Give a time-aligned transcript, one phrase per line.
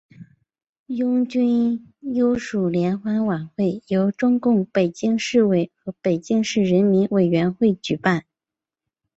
[0.87, 8.25] 拥军优属联欢晚会由中共北京市委和北京市人民委员会举办。